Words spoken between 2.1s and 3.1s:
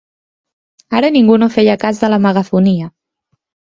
la megafonia.